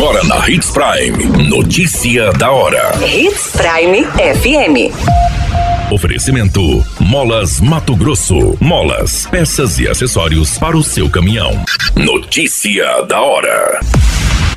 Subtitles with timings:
[0.00, 1.46] Agora na Hits Prime.
[1.46, 2.90] Notícia da hora.
[3.06, 5.92] Hits Prime FM.
[5.92, 8.56] Oferecimento: Molas Mato Grosso.
[8.58, 11.50] Molas, peças e acessórios para o seu caminhão.
[11.94, 13.80] Notícia da hora.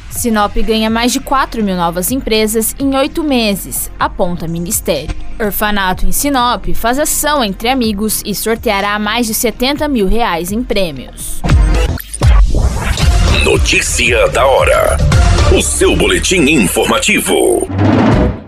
[0.09, 5.13] Sinop ganha mais de 4 mil novas empresas em oito meses, aponta Ministério.
[5.37, 10.63] Orfanato em Sinop faz ação entre amigos e sorteará mais de 70 mil reais em
[10.63, 11.41] prêmios.
[13.43, 14.97] Notícia da hora.
[15.55, 17.67] O seu boletim informativo.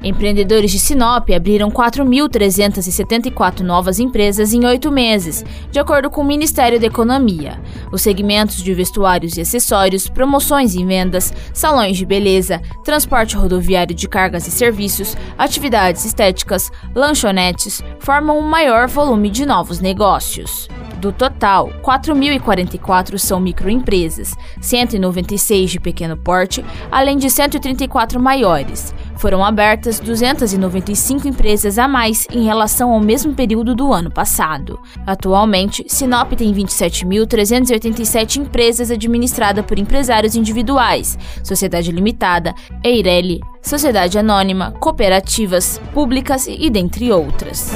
[0.04, 6.80] Empreendedores de Sinop abriram 4.374 novas empresas em oito meses, de acordo com o Ministério
[6.80, 7.62] da Economia.
[7.92, 14.08] Os segmentos de vestuários e acessórios, promoções e vendas, salões de beleza, transporte rodoviário de
[14.08, 20.68] cargas e serviços, atividades estéticas, lanchonetes formam o um maior volume de novos negócios.
[21.06, 28.92] Do total, 4.044 são microempresas, 196 de pequeno porte, além de 134 maiores.
[29.16, 34.80] Foram abertas 295 empresas a mais em relação ao mesmo período do ano passado.
[35.06, 42.52] Atualmente, Sinop tem 27.387 empresas administradas por empresários individuais, sociedade limitada,
[42.84, 47.76] Eireli, sociedade anônima, cooperativas, públicas e dentre outras.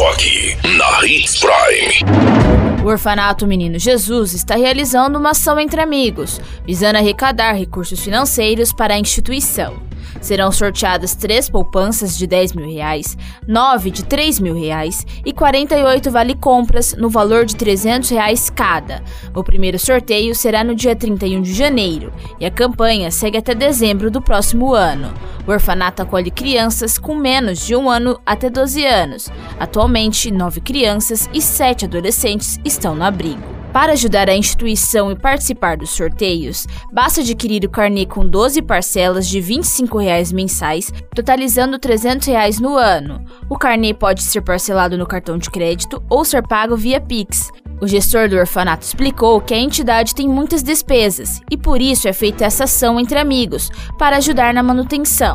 [0.00, 2.82] Só aqui, na Hits Prime.
[2.82, 8.94] O Orfanato Menino Jesus está realizando uma ação entre amigos, visando arrecadar recursos financeiros para
[8.94, 9.89] a instituição.
[10.20, 13.16] Serão sorteadas três poupanças de 10 mil reais,
[13.46, 19.02] nove de 3 mil reais e 48 vale-compras no valor de 300 reais cada.
[19.34, 24.10] O primeiro sorteio será no dia 31 de janeiro e a campanha segue até dezembro
[24.10, 25.12] do próximo ano.
[25.46, 29.30] O orfanato acolhe crianças com menos de um ano até 12 anos.
[29.58, 33.59] Atualmente, nove crianças e sete adolescentes estão no abrigo.
[33.72, 39.28] Para ajudar a instituição e participar dos sorteios, basta adquirir o carnê com 12 parcelas
[39.28, 43.24] de 25 reais mensais, totalizando 300 reais no ano.
[43.48, 47.48] O carnê pode ser parcelado no cartão de crédito ou ser pago via Pix.
[47.80, 52.12] O gestor do orfanato explicou que a entidade tem muitas despesas e por isso é
[52.12, 55.34] feita essa ação entre amigos, para ajudar na manutenção.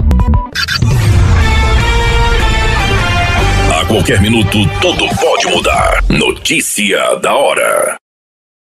[3.74, 6.04] A qualquer minuto, tudo pode mudar.
[6.10, 7.98] Notícia da hora.